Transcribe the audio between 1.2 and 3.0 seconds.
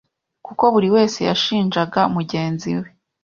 yashinjaga mugenzi we